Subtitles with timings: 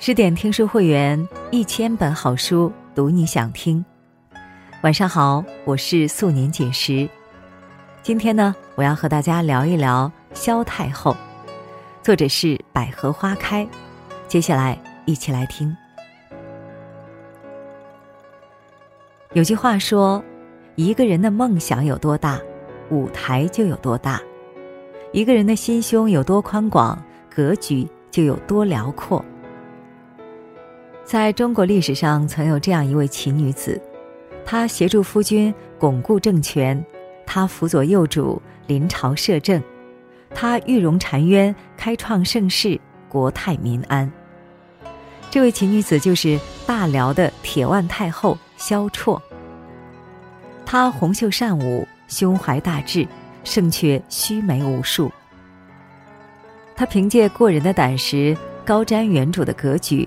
[0.00, 3.84] 十点听书会员，一千本好书，读你想听。
[4.82, 7.08] 晚上好，我是素年锦时。
[8.00, 11.16] 今天呢，我要和大家聊一聊萧太后，
[12.00, 13.66] 作者是百合花开。
[14.28, 15.76] 接下来一起来听。
[19.32, 20.22] 有句话说，
[20.76, 22.40] 一个人的梦想有多大，
[22.90, 24.20] 舞台就有多大；
[25.10, 26.96] 一个人的心胸有多宽广，
[27.28, 29.22] 格局就有多辽阔。
[31.08, 33.80] 在中国历史上，曾有这样一位奇女子，
[34.44, 36.84] 她协助夫君巩固政权，
[37.24, 39.62] 她辅佐幼主临朝摄政，
[40.34, 44.12] 她玉容禅渊，开创盛世，国泰民安。
[45.30, 49.18] 这位奇女子就是大辽的铁腕太后萧绰。
[50.66, 53.08] 她红袖善舞，胸怀大志，
[53.44, 55.10] 胜却须眉无数。
[56.76, 60.06] 她凭借过人的胆识，高瞻远瞩的格局。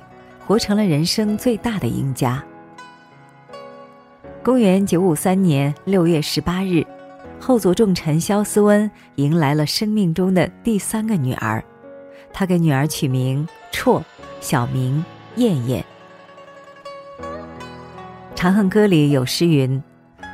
[0.52, 2.44] 活成了人生最大的赢家。
[4.44, 6.86] 公元九五三年六月十八日，
[7.40, 11.64] 后族重臣萧思温迎来了生命中的第三个女儿，
[12.34, 14.04] 他给女儿取名绰，
[14.42, 15.02] 小名
[15.38, 15.86] 燕燕。
[18.36, 19.82] 《长恨歌》里有诗云：“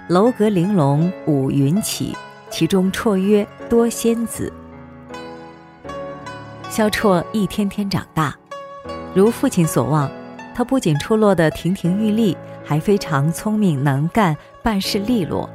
[0.09, 2.17] 楼阁玲珑五云起，
[2.49, 4.51] 其中绰约多仙子。”
[6.71, 8.35] 萧绰一天天长大。
[9.13, 10.09] 如父亲所望，
[10.53, 15.49] 他不仅出落得亭亭玉立，还非常聪明能干，办事利落。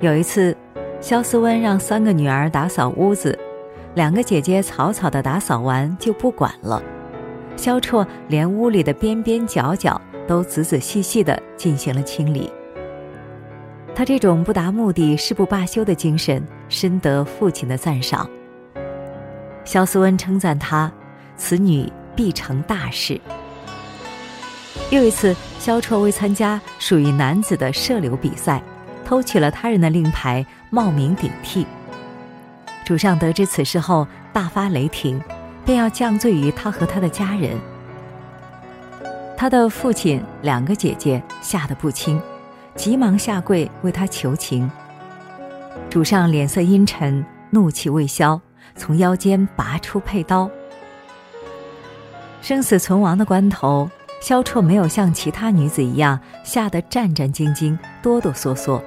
[0.00, 0.56] 有一次，
[1.00, 3.38] 肖思温让三个女儿打扫屋子，
[3.94, 6.82] 两个姐姐草草的打扫完就不管了，
[7.56, 12.50] 萧绰连屋里的边边角角都仔仔细细的进行了清理。
[13.94, 18.30] 他这种不达目的誓不罢休的精神，深得父亲的赞赏。
[19.64, 20.90] 肖思温称赞他。
[21.38, 23.18] 此女必成大事。
[24.90, 28.62] 又一次，萧绰为参加属于男子的射柳比赛，
[29.04, 31.66] 偷取了他人的令牌，冒名顶替。
[32.84, 35.20] 主上得知此事后，大发雷霆，
[35.64, 37.58] 便要降罪于他和他的家人。
[39.36, 42.20] 他的父亲、两个姐姐吓得不轻，
[42.74, 44.70] 急忙下跪为他求情。
[45.90, 48.40] 主上脸色阴沉，怒气未消，
[48.74, 50.50] 从腰间拔出佩刀。
[52.40, 53.90] 生死存亡的关头，
[54.20, 58.80] 萧绰没有像其他女子一样吓得战战兢兢、哆哆嗦嗦，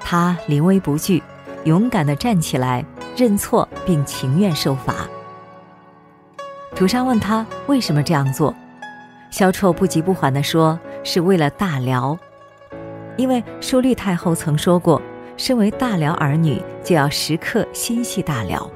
[0.00, 1.22] 她临危不惧，
[1.64, 2.84] 勇敢地站起来
[3.16, 4.94] 认错，并情愿受罚。
[6.74, 8.54] 主上问他为什么这样做，
[9.30, 12.16] 萧绰不急不缓地说：“是为了大辽，
[13.16, 15.02] 因为淑丽太后曾说过，
[15.36, 18.70] 身为大辽儿女就要时刻心系大辽。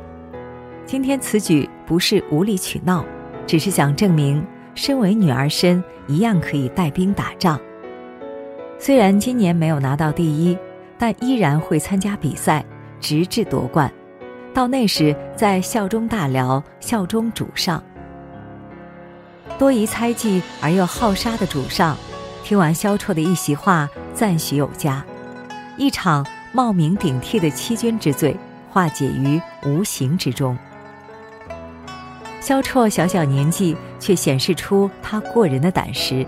[0.84, 3.04] 今天此举不是无理取闹。”
[3.46, 4.44] 只是想证明，
[4.74, 7.60] 身为女儿身一样可以带兵打仗。
[8.78, 10.56] 虽然今年没有拿到第一，
[10.98, 12.64] 但依然会参加比赛，
[13.00, 13.92] 直至夺冠。
[14.54, 17.82] 到那时在效忠大辽，效忠主上。
[19.58, 21.96] 多疑猜忌而又好杀的主上，
[22.42, 25.04] 听完萧绰的一席话，赞许有加，
[25.76, 28.36] 一场冒名顶替的欺君之罪
[28.70, 30.56] 化解于无形之中。
[32.42, 36.26] 萧绰小小年纪，却显示出他过人的胆识。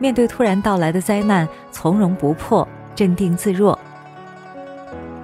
[0.00, 2.66] 面对突然到来的灾难，从容不迫，
[2.96, 3.78] 镇定自若。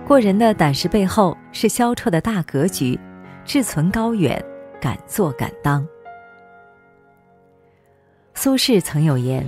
[0.07, 2.97] 过人的胆识背后，是萧绰的大格局，
[3.45, 4.41] 志存高远，
[4.81, 5.85] 敢做敢当。
[8.35, 9.45] 苏轼曾有言：“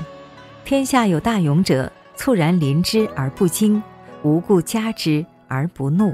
[0.67, 3.81] 天下有大勇者，猝然临之而不惊，
[4.25, 6.13] 无故加之而不怒。”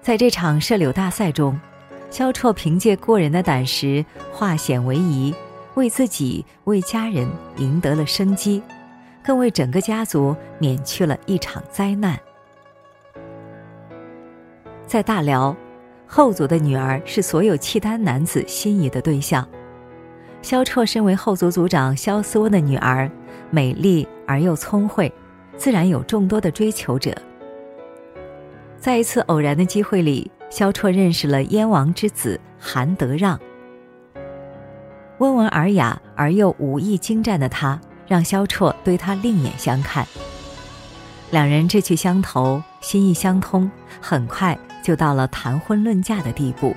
[0.00, 1.58] 在这场射柳大赛中。
[2.08, 5.34] 萧绰凭借过人的胆识，化险为夷，
[5.74, 7.28] 为自己、为家人
[7.58, 8.62] 赢得了生机，
[9.22, 12.18] 更为整个家族免去了一场灾难。
[14.86, 15.54] 在大辽，
[16.06, 19.46] 后族的女儿是所有契丹男子心仪的对象。
[20.40, 23.10] 萧绰身为后族族长萧思温的女儿，
[23.50, 25.12] 美丽而又聪慧，
[25.56, 27.12] 自然有众多的追求者。
[28.78, 30.30] 在一次偶然的机会里。
[30.48, 33.38] 萧绰认识了燕王之子韩德让，
[35.18, 40.06] 温文尔雅而又武艺精湛的他，让萧绰对他另眼相看。
[41.30, 43.70] 两人志趣相投，心意相通，
[44.00, 46.74] 很快就到了谈婚论嫁的地步。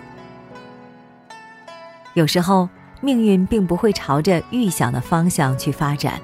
[2.15, 2.67] 有时候，
[3.01, 6.19] 命运并不会朝着预想的方向去发展，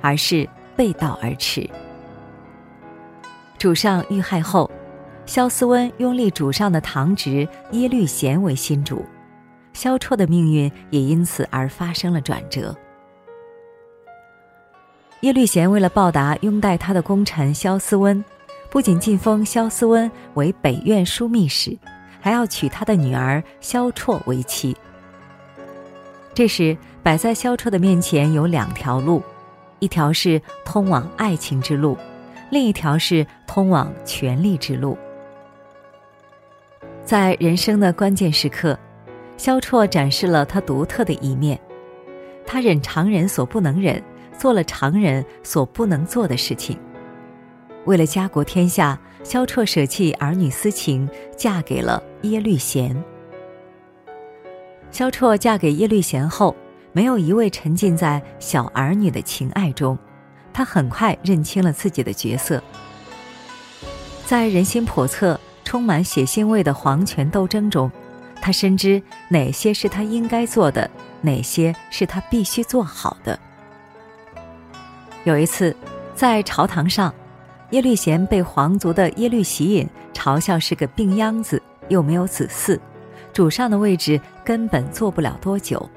[0.00, 1.68] 而是背道而驰。
[3.58, 4.70] 主上遇害后。
[5.30, 9.06] 萧思温拥立主上的堂侄耶律贤为新主，
[9.72, 12.74] 萧绰的命运也因此而发生了转折。
[15.20, 18.24] 耶律贤为了报答拥戴他的功臣萧思温，
[18.70, 21.78] 不仅晋封萧思温为北院枢密使，
[22.20, 24.76] 还要娶他的女儿萧绰为妻。
[26.34, 29.22] 这时，摆在萧绰的面前有两条路，
[29.78, 31.96] 一条是通往爱情之路，
[32.50, 34.98] 另一条是通往权力之路。
[37.10, 38.78] 在人生的关键时刻，
[39.36, 41.60] 萧绰展示了他独特的一面，
[42.46, 44.00] 他忍常人所不能忍。
[44.38, 46.78] 做了常人所不能做的事情。
[47.84, 52.96] 为了家国天下，萧绰舍弃儿女私情，嫁给了耶律贤。
[54.92, 56.54] 萧绰嫁给耶律贤后，
[56.92, 59.98] 没有一味沉浸在小儿女的情爱中，
[60.52, 62.62] 她很快认清了自己的角色。
[64.24, 67.90] 在人心叵测、充满血腥味的皇权斗争中，
[68.40, 70.90] 他深知哪些是他应该做的，
[71.20, 73.38] 哪些是他必须做好的。
[75.24, 75.74] 有一次，
[76.14, 77.14] 在朝堂上，
[77.70, 82.78] 耶律贤被皇族的耶律喜隐嘲笑是个病秧子，又没有子嗣，
[83.32, 85.88] 主上的位置根本坐不了多久。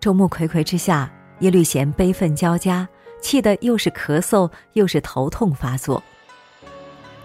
[0.00, 2.88] 众目睽睽之下，耶律贤悲愤交加，
[3.20, 6.02] 气得又是咳嗽又是头痛发作。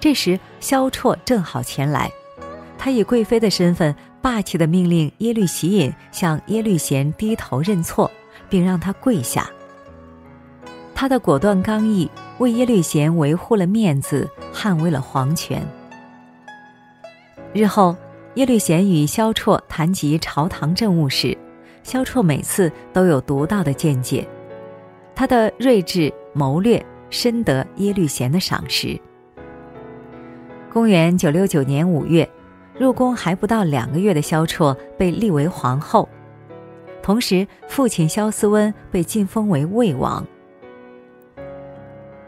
[0.01, 2.11] 这时，萧绰正好前来，
[2.75, 8.09] 他以贵妃的身份，霸气的命令耶律喜隐向耶律贤低头认错，
[8.49, 9.47] 并让他跪下。
[10.95, 12.09] 他的果断刚毅
[12.39, 15.63] 为耶律贤维护了面子，捍卫了皇权。
[17.53, 17.95] 日后，
[18.33, 21.37] 耶律贤与萧绰谈及朝堂政务时，
[21.83, 24.27] 萧绰每次都有独到的见解，
[25.13, 28.99] 他的睿智谋略深得耶律贤的赏识。
[30.73, 32.29] 公元九六九年五月，
[32.79, 36.07] 入宫还不到两个月的萧绰被立为皇后，
[37.03, 40.25] 同时父亲萧思温被晋封为魏王。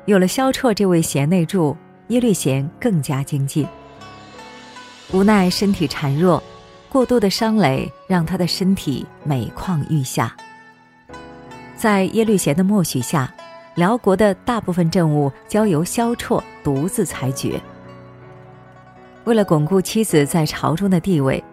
[0.03, 1.77] 有了萧绰这位贤内助，
[2.09, 3.65] 耶律贤更加精进。
[5.13, 6.43] 无奈身体孱弱，
[6.89, 10.35] 过度的伤累让他的身体每况愈下。
[11.77, 13.33] 在耶律贤的默许下，
[13.75, 17.57] 辽国的大部分政务交由萧绰独自裁决。
[19.25, 21.43] 为了巩固妻子在朝中的地位，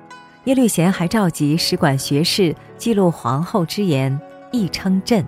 [0.45, 4.19] 耶律贤还召集使馆学士记录皇后之言，
[4.51, 5.25] 亦称朕。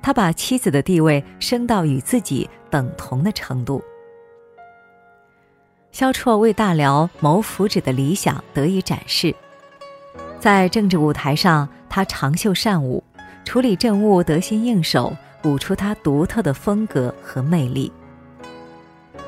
[0.00, 3.82] 他把妻子的地位升到与自己等同的程度。
[5.90, 9.34] 萧绰为大辽谋福祉的理想得以展示，
[10.38, 13.02] 在政治舞台上，他长袖善舞，
[13.44, 17.90] 处理政务得心应手，舞出他独特的风格和魅力。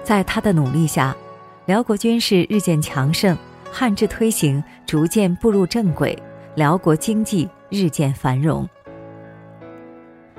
[0.05, 1.17] 在他的努力下，
[1.67, 3.37] 辽国军事日渐强盛，
[3.73, 6.17] 汉制推行逐渐步入正轨，
[6.55, 8.69] 辽国经济日渐繁荣。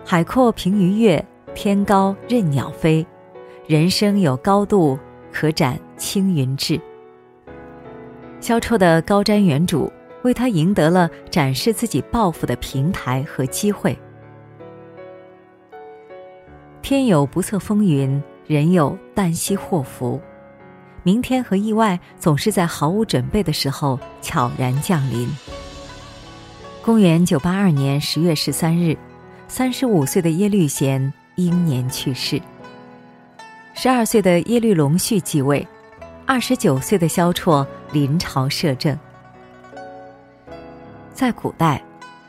[0.05, 3.05] 海阔凭鱼跃，天高任鸟飞，
[3.67, 4.97] 人生有高度，
[5.29, 6.79] 可展青云志。
[8.39, 9.91] 萧绰的高瞻远瞩，
[10.21, 13.97] 为他赢得了展示自己抱负的平台和机会。
[16.81, 20.21] 天有不测风云，人有旦夕祸福，
[21.07, 25.25] 明天和意外总是在毫无准备的时候悄然降临。
[26.83, 28.97] 公元九八二年十月十三日。
[29.47, 32.41] 三十五岁的耶律贤英年去世。
[33.73, 35.65] 十二岁的耶律隆绪继位，
[36.25, 38.99] 二十九岁的萧绰临朝摄政。
[41.13, 41.81] 在古代，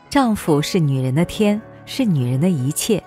[0.08, 3.02] 丈夫是女人的天，是女人的一切。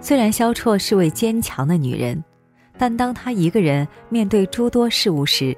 [0.00, 2.24] 虽然萧绰是位坚强的女人，
[2.76, 5.56] 但当他一个人面对诸多事物时，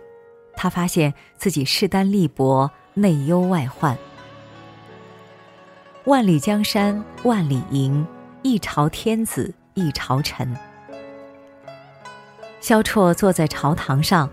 [0.54, 3.96] 他发现自己势单力薄，内忧外患。
[6.04, 8.06] 万里江山万里营，
[8.42, 10.54] 一朝天子一朝臣。
[12.60, 14.28] 萧绰坐在朝堂上，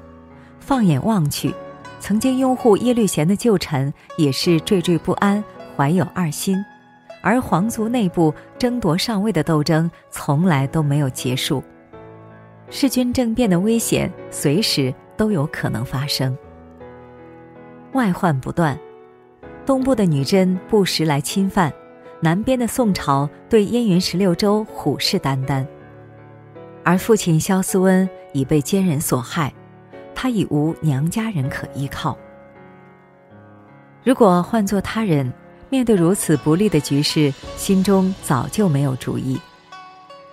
[0.59, 1.53] 放眼望去，
[1.99, 5.43] 曾经拥护耶律贤的旧臣也是惴惴不安，
[5.75, 6.63] 怀有二心。
[7.21, 11.63] 而皇族内部争夺上位的斗争从来都没有结束，
[12.75, 16.35] 弑君政变的危险随时都有可能发生，
[17.91, 18.77] 外患不断。
[19.63, 21.71] 东部的女真不时来侵犯，
[22.19, 25.63] 南边的宋朝对燕云十六州虎视眈眈，
[26.83, 29.53] 而父亲萧思温已被奸人所害，
[30.15, 32.17] 他已无娘家人可依靠。
[34.03, 35.31] 如果换做他人，
[35.69, 39.39] 面对如此不利的局势，心中早就没有主意。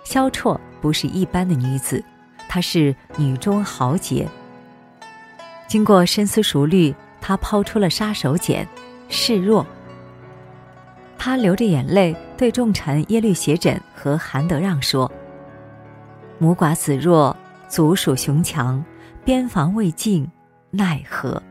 [0.04, 2.02] 萧绰不是一般的女子，
[2.50, 4.28] 她是女中豪杰。
[5.68, 6.92] 经过深思熟虑。
[7.22, 8.66] 她抛出了杀手锏——
[9.10, 9.66] 示弱。
[11.18, 15.12] 她流着眼泪对重臣耶律斜轸和韩德让说
[16.40, 17.36] ：“母寡子弱，
[17.68, 18.82] 族属雄强，
[19.22, 20.26] 边防未尽，
[20.70, 21.42] 奈何？”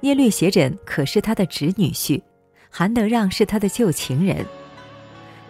[0.00, 2.22] 耶律斜轸可是他的侄女婿，
[2.70, 4.46] 韩德让是他的旧情人。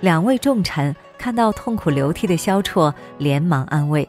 [0.01, 4.09] 两位重臣看到痛哭流涕的萧绰，连忙安慰：“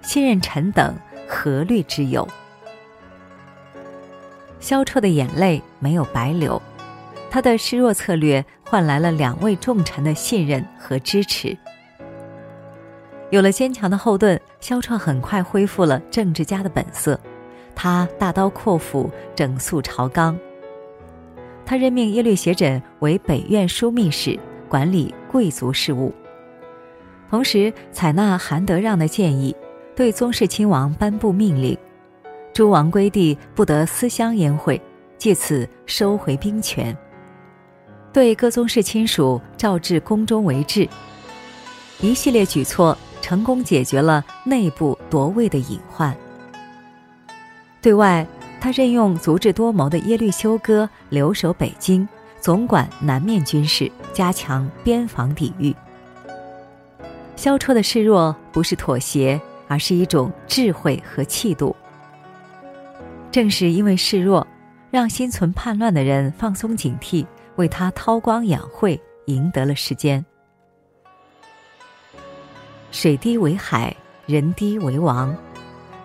[0.00, 0.94] 信任臣等，
[1.28, 2.26] 何虑之有？”
[4.58, 6.60] 萧绰的眼泪没有白流，
[7.30, 11.56] 他的示弱策略换来了两位重臣的信任和支持。
[13.30, 17.18] 有了坚强的后盾，萧绰很快恢复了政治家的本色，
[17.74, 20.38] 他大刀阔斧，整肃朝纲。
[21.66, 24.38] 他任命耶律斜轸为北院枢密使。
[24.68, 26.10] 管理贵族事务，
[27.32, 29.56] 同时采纳韩德让的建议，
[29.96, 31.74] 对宗室亲王颁布命令：
[32.52, 34.78] 诸王归地不得私相宴会，
[35.16, 36.94] 借此收回兵权。
[38.12, 40.86] 对各宗室亲属召至宫中为质。
[42.02, 46.14] 一系列举措成功解决了内部夺位的隐患。
[47.80, 48.26] 对外，
[48.60, 52.06] 他任用足智多谋的耶律休哥留守北京。
[52.42, 55.74] 总管南面军事，加强边防抵御。
[57.42, 61.74] 萧绰的示弱不是妥协，而是一种智慧和气度。
[63.32, 64.46] 正是因为示弱，
[64.92, 70.24] 让心存叛乱的人放松警惕，为他韬光养晦，赢得了时间。
[72.92, 73.92] 水低为海，
[74.24, 75.36] 人低为王。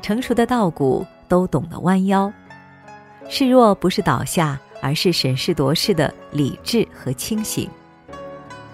[0.01, 2.33] 成熟的稻谷都懂得弯腰。
[3.29, 4.59] 示弱不是倒下。
[4.79, 7.67] 而是审时度势的理智和清醒。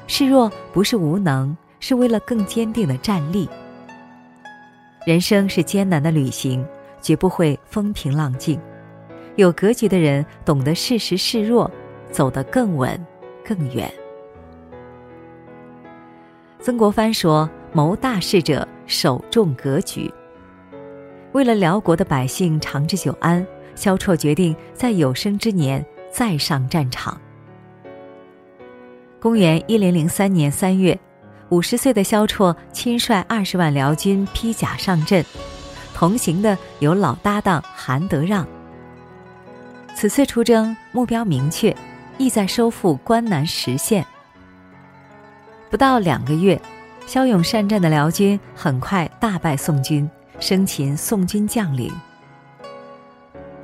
[0.06, 3.50] 示弱不是无能，是为了更坚定的站立。
[5.06, 6.66] 人生是艰难的旅行，
[7.02, 8.58] 绝不会风平浪静。
[9.36, 11.70] 有格局的人懂得适时示弱，
[12.10, 12.98] 走得更稳、
[13.44, 13.92] 更远。
[16.62, 20.10] 曾国藩说：“谋大事者，首重格局。”
[21.34, 25.86] 为了辽国的百姓长治久安，萧绰决定在有生之年。
[26.10, 27.20] 再上战场。
[29.20, 30.98] 公元一零零三年三月，
[31.54, 35.24] 五十岁的萧绰亲率二十万辽军披甲上阵，
[35.94, 38.44] 同行的有老搭档韩德让。
[39.96, 41.76] 此次出征目标明确，
[42.18, 44.04] 意在收复关南实县。
[45.70, 46.60] 不到两个月，
[47.06, 51.94] 骁勇善战的辽军很快大败宋军，生擒宋军将领。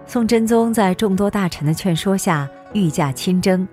[0.05, 3.67] 宋真宗在众多大臣的劝说下，御驾亲征，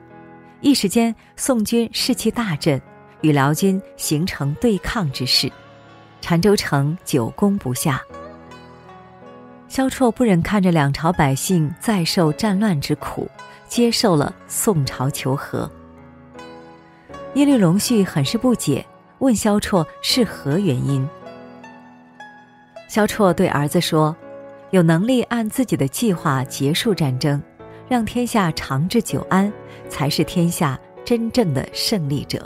[0.62, 2.80] 一时间宋军士气大振，
[3.20, 5.50] 与辽军形成对抗之势，
[6.22, 8.02] 澶州城久攻不下。
[9.68, 13.28] 萧绰不忍看着两朝百姓再受战乱之苦，
[13.68, 15.70] 接受了宋朝求和。
[17.34, 18.84] 耶律隆绪很是不解，
[19.18, 21.06] 问萧绰是何原因。
[22.88, 24.16] 萧绰对儿子说。
[24.70, 27.40] 有能力按自己的计划结束战争，
[27.88, 29.50] 让天下长治久安，
[29.88, 32.44] 才是天下真正的胜利者。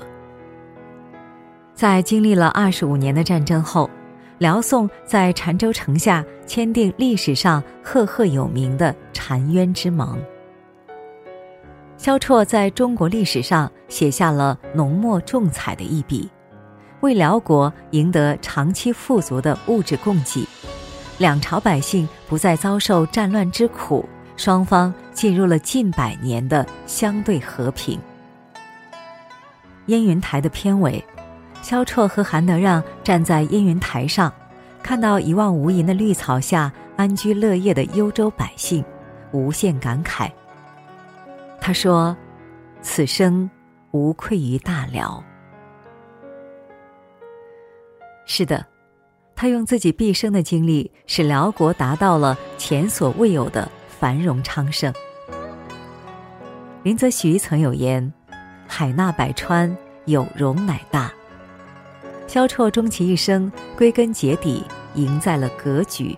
[1.80, 3.88] 在经历了二十五年的战争后，
[4.36, 10.22] 辽宋在澶州城下签订历史上赫赫有名的澶渊之盟。
[11.96, 16.28] 萧绰在中国历史上写下了浓墨重彩的一笔，
[17.00, 20.46] 为辽国赢得长期富足的物质供给。
[21.16, 24.06] 两朝百姓不再遭受战乱之苦，
[24.36, 27.98] 双方进入了近百年的相对和平。
[29.86, 31.02] 烟云台的片尾，
[31.62, 34.32] 萧绰和韩德让站在烟云台上，
[34.82, 38.84] 看到一望无垠的绿草下安居乐业的幽州百姓，
[39.32, 40.30] 无限感慨。
[41.60, 42.16] 他说
[42.82, 43.48] ：“此生
[43.90, 45.22] 无愧于大辽。”
[48.26, 48.66] 是的。
[49.36, 54.92] 他用自己毕生的精力，使辽国达到了前所未有的繁荣昌盛。
[56.82, 58.12] 林则徐曾有言
[58.68, 59.74] ：“海纳百川，
[60.04, 61.10] 有容乃大。”
[62.32, 64.62] 萧绰终其一生，归根结底
[64.94, 66.16] 赢在了格局。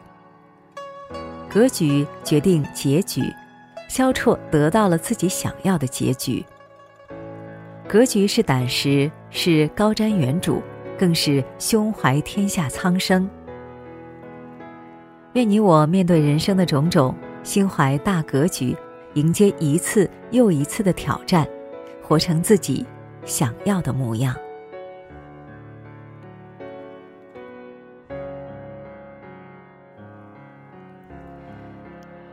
[1.48, 3.22] 格局决定结局，
[3.88, 6.44] 萧绰得到了自己想要的结局。
[7.88, 10.60] 格局是胆识，是高瞻远瞩。
[10.98, 13.28] 更是胸怀天下苍生。
[15.32, 18.76] 愿你我面对人生的种种，心怀大格局，
[19.14, 21.48] 迎接一次又一次的挑战，
[22.02, 22.84] 活成自己
[23.24, 24.36] 想要的模样。